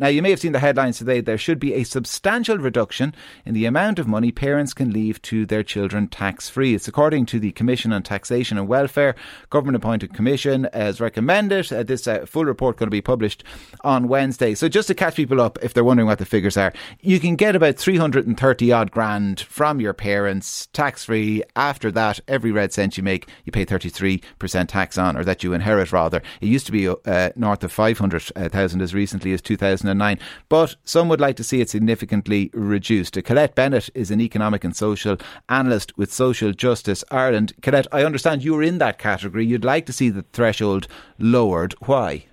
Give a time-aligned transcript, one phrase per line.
[0.00, 1.20] Now, you may have seen the headlines today.
[1.20, 5.44] There should be a substantial reduction in the amount of money parents can leave to
[5.44, 6.72] their children tax free.
[6.72, 9.16] It's according to the Commission on Taxation and Welfare,
[9.50, 11.72] government appointed commission, as recommended.
[11.72, 13.42] Uh, this uh, full report going to be published
[13.82, 14.54] on Wednesday.
[14.54, 17.34] So, just to catch people up, if they're wondering what the figures are, you can
[17.34, 21.42] get about 330 odd grand from your parents tax free.
[21.56, 25.54] After that, every red cent you make, you pay 33% tax on, or that you
[25.54, 26.22] inherit rather.
[26.40, 29.87] It used to be uh, north of 500,000 as recently as 2000.
[29.88, 33.16] 2009, but some would like to see it significantly reduced.
[33.16, 35.16] Uh, Colette Bennett is an economic and social
[35.48, 37.52] analyst with Social Justice Ireland.
[37.62, 39.46] Colette, I understand you're in that category.
[39.46, 40.86] You'd like to see the threshold
[41.18, 41.74] lowered.
[41.86, 42.26] Why?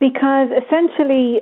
[0.00, 1.40] Because essentially,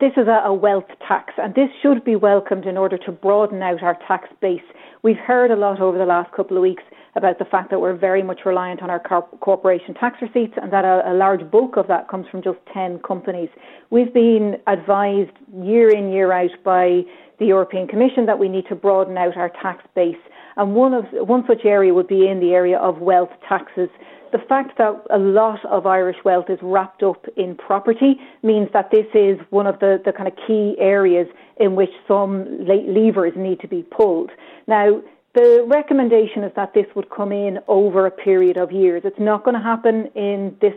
[0.00, 3.82] this is a wealth tax, and this should be welcomed in order to broaden out
[3.82, 4.62] our tax base.
[5.02, 6.82] We've heard a lot over the last couple of weeks
[7.16, 10.84] about the fact that we're very much reliant on our corporation tax receipts and that
[10.84, 13.48] a, a large bulk of that comes from just 10 companies.
[13.90, 17.02] We've been advised year in, year out by
[17.38, 20.16] the European Commission that we need to broaden out our tax base.
[20.56, 23.88] And one of one such area would be in the area of wealth taxes.
[24.32, 28.90] The fact that a lot of Irish wealth is wrapped up in property means that
[28.92, 31.26] this is one of the, the kind of key areas
[31.58, 34.30] in which some levers need to be pulled.
[34.68, 39.02] Now, the recommendation is that this would come in over a period of years.
[39.04, 40.74] It's not going to happen in this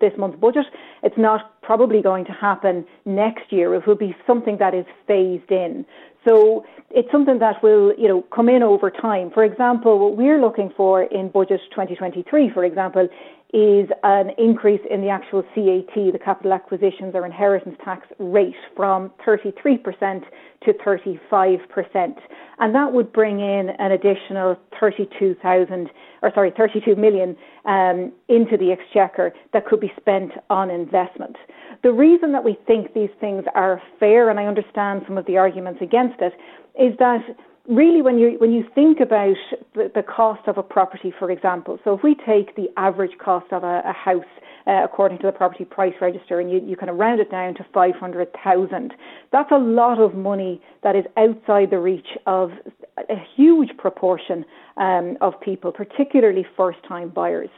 [0.00, 0.66] this month's budget.
[1.02, 3.74] It's not probably going to happen next year.
[3.74, 5.86] It will be something that is phased in.
[6.26, 9.30] So it's something that will, you know, come in over time.
[9.32, 13.08] For example, what we're looking for in budget 2023, for example,
[13.54, 19.12] is an increase in the actual CAT, the capital acquisitions or inheritance tax rate from
[19.24, 20.24] 33%
[20.64, 22.16] to 35%.
[22.58, 25.90] And that would bring in an additional 32,000,
[26.22, 31.36] or sorry, 32 million um, into the exchequer that could be spent on investment.
[31.82, 35.36] The reason that we think these things are fair, and I understand some of the
[35.36, 36.32] arguments against it,
[36.80, 37.20] is that
[37.68, 39.36] really when you when you think about
[39.74, 43.46] the, the, cost of a property, for example, so if we take the average cost
[43.52, 44.24] of a, a house
[44.66, 47.54] uh, according to the property price register, and you, you kind of round it down
[47.54, 48.92] to five hundred thousand,
[49.32, 52.50] that's a lot of money that is outside the reach of
[52.98, 54.44] a huge proportion
[54.76, 57.50] um, of people, particularly first-time buyers.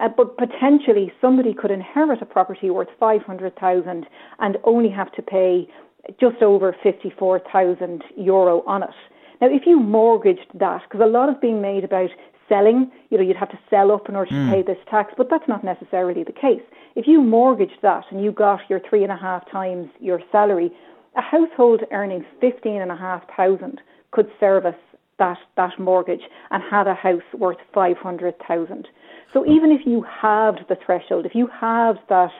[0.00, 4.06] Uh, but potentially somebody could inherit a property worth 500,000
[4.40, 5.66] and only have to pay
[6.20, 8.90] just over 54,000 euro on it.
[9.40, 12.10] Now, if you mortgaged that, because a lot is being made about
[12.48, 14.50] selling, you know, you'd have to sell up in order to mm.
[14.50, 16.62] pay this tax, but that's not necessarily the case.
[16.94, 20.70] If you mortgaged that and you got your three and a half times your salary,
[21.16, 23.80] a household earning fifteen and a half thousand
[24.12, 24.76] could service
[25.18, 26.20] that that mortgage
[26.50, 28.88] and had a house worth five hundred thousand.
[29.32, 32.30] So even if you halved the threshold, if you halved that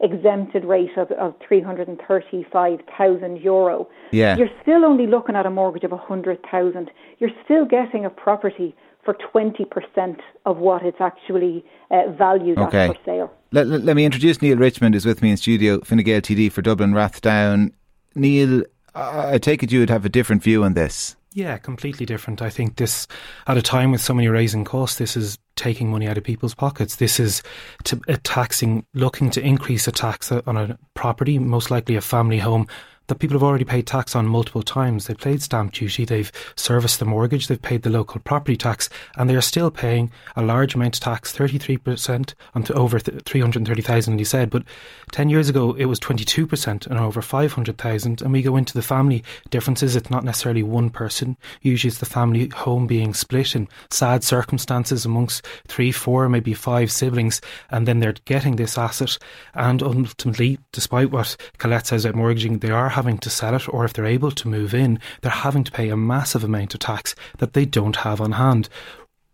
[0.00, 4.36] exempted rate of, of 335,000 euro, yeah.
[4.36, 6.90] you're still only looking at a mortgage of 100,000.
[7.18, 8.74] You're still getting a property
[9.04, 12.88] for 20% of what it's actually uh, valued okay.
[12.88, 13.32] at for sale.
[13.52, 16.50] Let, let, let, me introduce Neale Richmond, who's with me in studio, Fine Gael TD
[16.50, 17.72] for Dublin Rathdown.
[18.14, 18.64] Neale,
[18.94, 21.16] I take it you would have a different view on this.
[21.32, 22.42] Yeah, completely different.
[22.42, 23.06] I think this,
[23.46, 26.54] at a time with so many raising costs, this is taking money out of people's
[26.54, 26.96] pockets.
[26.96, 27.42] This is
[27.84, 32.68] to, taxing, looking to increase a tax on a property, most likely a family home,
[33.08, 35.06] that people have already paid tax on multiple times.
[35.06, 39.28] They've paid stamp duty, they've serviced the mortgage, they've paid the local property tax, and
[39.28, 44.50] they are still paying a large amount of tax, 33% on over 330,000, he said.
[44.50, 44.64] But
[45.12, 48.22] 10 years ago, it was 22% and over 500,000.
[48.22, 49.96] And we go into the family differences.
[49.96, 51.36] It's not necessarily one person.
[51.62, 56.90] Usually it's the family home being split in sad circumstances amongst three, four, maybe five
[56.90, 57.40] siblings.
[57.70, 59.18] And then they're getting this asset.
[59.54, 63.84] And ultimately, despite what Colette says about mortgaging, they are having to sell it, or
[63.84, 67.14] if they're able to move in, they're having to pay a massive amount of tax
[67.38, 68.68] that they don't have on hand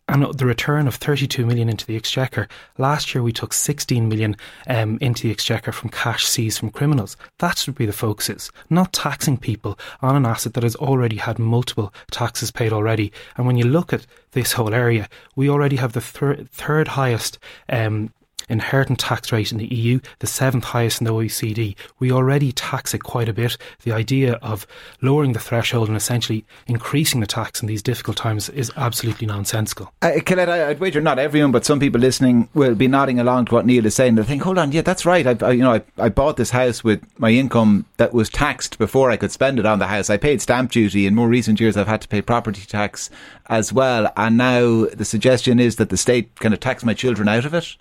[0.09, 2.49] and the return of 32 million into the exchequer.
[2.77, 4.37] Last year we took 16 million
[4.67, 7.17] um, into the exchequer from cash seized from criminals.
[7.39, 11.39] That should be the focus, not taxing people on an asset that has already had
[11.39, 13.13] multiple taxes paid already.
[13.37, 17.39] And when you look at this whole area, we already have the thir- third highest
[17.71, 18.13] um,
[18.53, 21.75] inheritance tax rate in the EU, the seventh highest in the OECD.
[21.99, 23.57] We already tax it quite a bit.
[23.83, 24.67] The idea of
[25.01, 29.93] lowering the threshold and essentially increasing the tax in these difficult times is absolutely nonsensical.
[30.03, 33.47] Uh, Colette, I, would wager not everyone, but some people listening will be nodding along
[33.47, 34.15] to what Neale is saying.
[34.15, 35.27] They'll think, "Hold on, yeah, that's right.
[35.27, 38.79] I, I you know, I, I bought this house with my income that was taxed
[38.79, 40.11] before I could spend it on the house.
[40.11, 41.07] I paid stamp duty.
[41.07, 43.09] In more recent years, I've had to pay property tax
[43.47, 44.13] as well.
[44.17, 47.55] And now the suggestion is that the state kind of tax my children out of
[47.55, 47.77] it."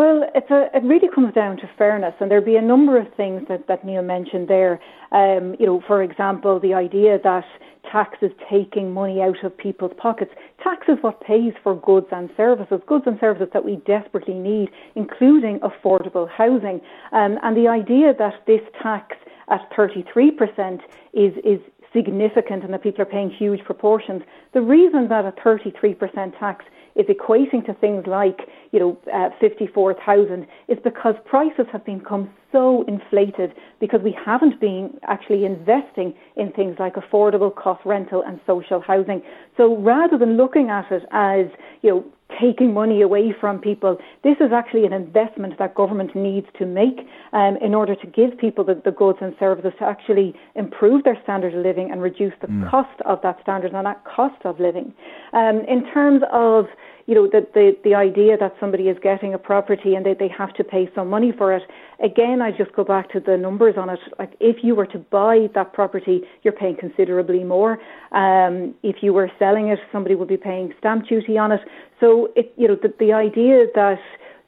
[0.00, 3.42] Well, a, it really comes down to fairness, and there'd be a number of things
[3.50, 4.80] that, that Neale mentioned there.
[5.12, 7.44] Um, you know, for example, the idea that
[7.92, 10.30] tax is taking money out of people's pockets.
[10.64, 14.70] Tax is what pays for goods and services, goods and services that we desperately need,
[14.94, 16.80] including affordable housing.
[17.12, 19.16] Um, and the idea that this tax
[19.50, 20.80] at 33%
[21.12, 21.60] is, is
[21.92, 24.22] significant and that people are paying huge proportions.
[24.54, 26.64] The reason that a 33% tax
[26.96, 28.40] is equating to things like,
[28.72, 34.98] you know, uh, 54,000 is because prices have become so inflated because we haven't been
[35.06, 39.22] actually investing in things like affordable cost rental and social housing.
[39.56, 41.46] So rather than looking at it as,
[41.82, 42.04] you know,
[42.40, 43.98] taking money away from people.
[44.22, 48.36] This is actually an investment that government needs to make um, in order to give
[48.38, 52.34] people the, the, goods and services to actually improve their standard of living and reduce
[52.40, 52.68] the mm.
[52.70, 54.92] cost of that standard and that cost of living.
[55.32, 56.66] Um, in terms of
[57.10, 60.28] you know, the, the, the idea that somebody is getting a property and they, they
[60.28, 61.64] have to pay some money for it.
[62.00, 63.98] Again, I just go back to the numbers on it.
[64.16, 67.80] Like if you were to buy that property, you're paying considerably more.
[68.12, 71.60] Um, if you were selling it, somebody would be paying stamp duty on it.
[72.00, 74.00] So it, you know, the, the idea that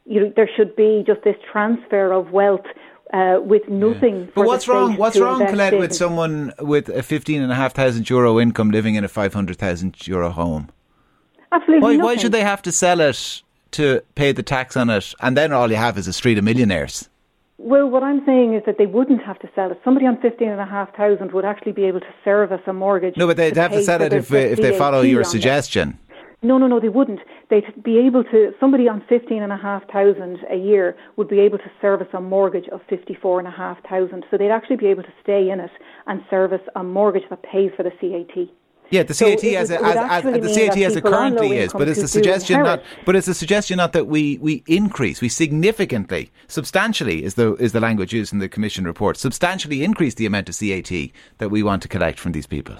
[0.04, 2.66] you know there should be just this transfer of wealth
[3.12, 4.20] uh, with nothing.
[4.20, 4.26] Yeah.
[4.34, 4.96] But what's wrong?
[4.96, 8.94] What's wrong, Colette, with someone with a fifteen and a half thousand euro income living
[8.94, 10.70] in a five hundred thousand euro home?
[11.52, 11.99] Absolutely.
[11.99, 15.37] Why, why should they have to sell it to pay the tax on it, and
[15.37, 17.08] then all you have is a street of millionaires?
[17.58, 19.81] Well, what I'm saying is that they wouldn't have to sell it.
[19.84, 23.16] Somebody on fifteen and a half thousand would actually be able to service a mortgage.
[23.16, 25.98] No, but they'd have to sell it if, if they follow your suggestion.
[26.43, 27.20] No, no, no, they wouldn't.
[27.52, 31.38] They'd be able to, somebody on fifteen and a half thousand a year would be
[31.40, 34.25] able to service a mortgage of fifty-four and a half thousand.
[34.31, 35.70] So they'd actually be able to stay in it
[36.06, 38.49] and service a mortgage that pays for the CAT.
[38.88, 41.90] Yeah, the CAT so as, a, as, as the CAT as it currently is, but
[41.90, 42.82] it's a suggestion not.
[43.04, 47.72] But it's a suggestion not that we, we increase, we significantly, substantially is the is
[47.72, 51.62] the language used in the Commission report, substantially increase the amount of CAT that we
[51.62, 52.76] want to collect from these people.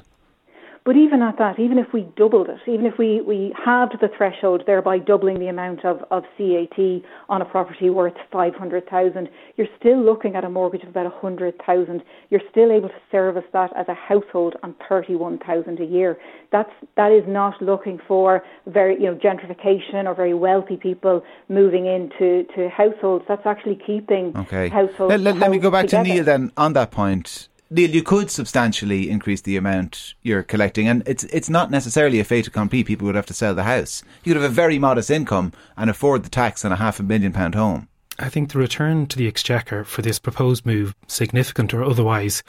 [0.85, 4.09] But even at that, even if we doubled it, even if we, we halved the
[4.17, 10.03] threshold, thereby doubling the amount of, of CAT on a property worth 500,000, you're still
[10.03, 12.03] looking at a mortgage of about 100,000.
[12.31, 16.19] You're still able to service that as a household on 31,000 a year.
[16.51, 21.87] That's, that is not looking for very, you know, gentrification or very wealthy people moving
[21.87, 23.25] into to households.
[23.29, 24.69] That's actually keeping okay.
[24.69, 25.11] households.
[25.11, 26.09] Let, let, let me go back together.
[26.09, 27.49] to Neale then on that point.
[27.75, 32.25] Neale, you could substantially increase the amount you're collecting, and it's it's not necessarily a
[32.25, 32.85] fait accompli.
[32.85, 34.03] People would have to sell the house.
[34.23, 37.03] You could have a very modest income and afford the tax on a half a
[37.03, 37.89] million pound home.
[38.23, 42.45] I think the return to the exchequer for this proposed move, significant or otherwise,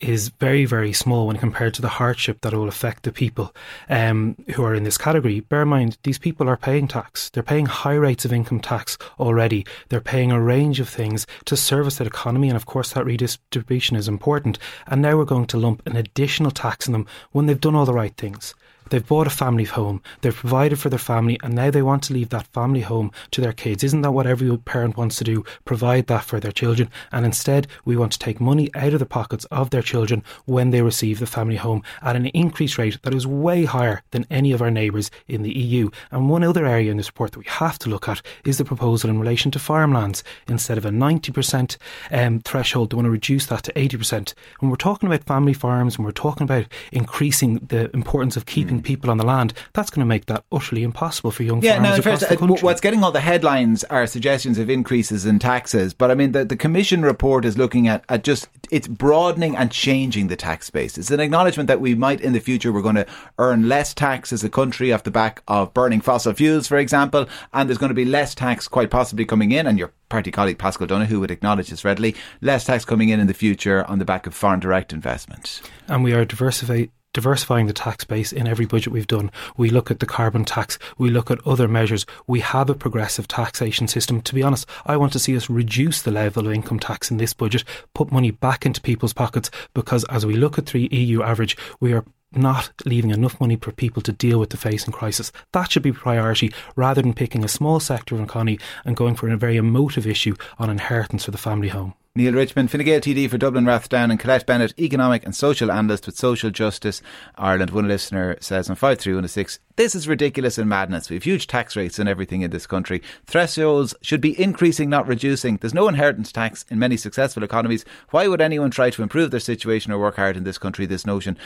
[0.00, 3.52] is very, very small when compared to the hardship that will affect the people
[3.88, 5.40] um, who are in this category.
[5.40, 7.28] Bear in mind, these people are paying tax.
[7.30, 9.66] They're paying high rates of income tax already.
[9.88, 13.96] They're paying a range of things to service that economy, and of course, that redistribution
[13.96, 14.60] is important.
[14.86, 17.84] And now we're going to lump an additional tax on them when they've done all
[17.84, 18.54] the right things.
[18.90, 22.12] They've bought a family home, they've provided for their family, and now they want to
[22.12, 23.82] leave that family home to their kids.
[23.82, 25.44] Isn't that what every parent wants to do?
[25.64, 26.88] Provide that for their children.
[27.10, 30.70] And instead, we want to take money out of the pockets of their children when
[30.70, 34.52] they receive the family home at an increased rate that is way higher than any
[34.52, 35.90] of our neighbours in the EU.
[36.10, 38.64] And one other area in this report that we have to look at is the
[38.64, 40.22] proposal in relation to farmlands.
[40.48, 41.76] Instead of a 90%
[42.12, 44.34] um, threshold, they want to reduce that to 80%.
[44.60, 48.75] When we're talking about family farms, and we're talking about increasing the importance of keeping
[48.82, 51.98] people on the land, that's going to make that utterly impossible for young yeah, farmers
[51.98, 52.62] across first, the uh, country.
[52.62, 56.44] What's getting all the headlines are suggestions of increases in taxes, but I mean the,
[56.44, 60.98] the Commission report is looking at, at just it's broadening and changing the tax base.
[60.98, 63.06] It's an acknowledgement that we might in the future we're going to
[63.38, 67.28] earn less tax as a country off the back of burning fossil fuels, for example,
[67.52, 70.58] and there's going to be less tax quite possibly coming in, and your party colleague
[70.58, 74.04] Paschal Donohoe would acknowledge this readily, less tax coming in in the future on the
[74.04, 75.62] back of foreign direct investment.
[75.88, 79.30] And we are diversifying diversifying the tax base in every budget we've done.
[79.56, 82.04] We look at the carbon tax, we look at other measures.
[82.26, 84.20] We have a progressive taxation system.
[84.20, 87.16] To be honest, I want to see us reduce the level of income tax in
[87.16, 91.22] this budget, put money back into people's pockets because as we look at the EU
[91.22, 95.32] average, we are not leaving enough money for people to deal with the facing crisis.
[95.52, 99.14] That should be priority rather than picking a small sector of an economy and going
[99.14, 101.94] for a very emotive issue on inheritance for the family home.
[102.16, 106.06] Neale Richmond, Fine Gael TD for Dublin Rathdown, and Colette Bennett, economic and social analyst
[106.06, 107.02] with Social Justice
[107.34, 107.72] Ireland.
[107.72, 111.10] One listener says on 53106, this is ridiculous and madness.
[111.10, 113.02] We have huge tax rates and everything in this country.
[113.26, 115.58] Thresholds should be increasing, not reducing.
[115.58, 117.84] There's no inheritance tax in many successful economies.
[118.08, 120.86] Why would anyone try to improve their situation or work hard in this country?
[120.86, 121.36] This notion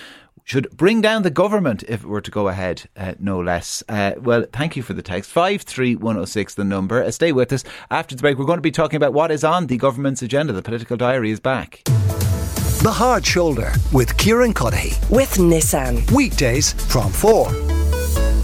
[0.45, 3.83] should bring down the government if it were to go ahead, uh, no less.
[3.89, 5.31] Uh, well, thank you for the text.
[5.31, 7.03] 53106, the number.
[7.03, 7.65] Uh, stay with us.
[7.91, 10.53] After the break, we're going to be talking about what is on the government's agenda.
[10.61, 11.81] The political diary is back.
[11.87, 14.93] The Hard Shoulder with Kieran Cuddihy.
[15.09, 16.11] With Nissan.
[16.13, 17.47] Weekdays from 4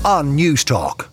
[0.02, 1.08] on Newstalk.